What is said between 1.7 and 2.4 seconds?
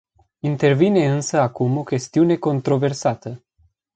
o chestiune